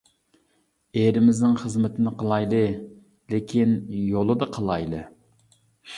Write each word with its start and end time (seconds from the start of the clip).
ئېرىمىزنىڭ 1.01 1.53
خىزمىتىنى 1.63 2.13
قىلايلى، 2.23 2.63
لېكىن 3.35 3.79
يولىدا 4.07 4.49
قىلايلى! 4.57 5.05